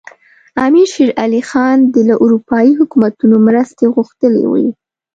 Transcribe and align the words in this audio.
امیر 0.65 0.87
شېر 0.93 1.09
علي 1.23 1.41
خان 1.49 1.77
دې 1.93 2.01
له 2.09 2.15
اروپایي 2.23 2.71
حکومتونو 2.79 3.35
مرستې 3.47 3.85
غوښتلي 3.95 4.43
وي. 4.51 4.67